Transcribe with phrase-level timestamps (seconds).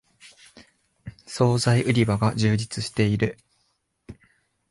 [1.27, 3.37] そうざい売り場が充実している